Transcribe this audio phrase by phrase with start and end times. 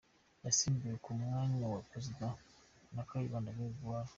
[0.45, 2.27] Yasimbuwe ku mwanya wa Perezida
[2.95, 4.09] na Kayibanda Geregori.